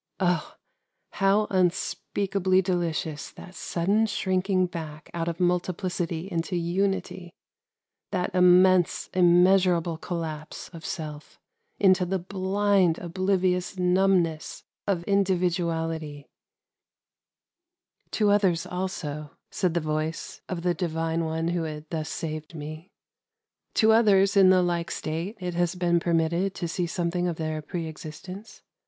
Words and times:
Oh! 0.19 0.55
how 1.11 1.45
unspeakably 1.51 2.59
delicious 2.59 3.29
that 3.33 3.53
sudden 3.53 4.07
shrinking 4.07 4.65
back 4.65 5.11
out 5.13 5.27
of 5.27 5.39
multiplicity 5.39 6.27
into 6.31 6.55
unity!— 6.55 7.35
that 8.11 8.33
immense, 8.33 9.11
im 9.13 9.43
measurable 9.43 9.97
collapse 9.97 10.69
of 10.69 10.83
Self 10.83 11.39
into 11.77 12.03
the 12.03 12.17
blind 12.17 12.97
oblivious 12.97 13.77
numbness 13.77 14.63
of 14.87 15.03
individuality!" 15.05 16.25
To 18.17 18.31
others 18.31 18.65
also," 18.65 19.37
said 19.51 19.75
the 19.75 19.79
voice 19.81 20.41
of 20.49 20.63
the 20.63 20.73
divine 20.73 21.23
WITHIN 21.23 21.45
THE 21.45 21.51
CIRCLE 21.51 21.61
293 21.61 21.61
one 21.61 21.69
who 21.69 21.75
had 21.75 21.89
thus 21.91 22.09
saved 22.09 22.55
me, 22.55 22.91
—"to 23.79 23.91
others 23.91 24.35
in 24.35 24.49
the 24.49 24.63
like 24.63 24.89
state 24.89 25.37
it 25.39 25.53
has 25.53 25.75
been 25.75 25.99
permitted 25.99 26.55
to 26.55 26.67
see 26.67 26.87
something 26.87 27.27
of 27.27 27.35
their 27.35 27.61
preexistence. 27.61 28.63